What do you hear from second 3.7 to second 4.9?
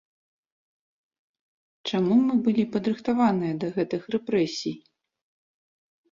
гэтых рэпрэсій?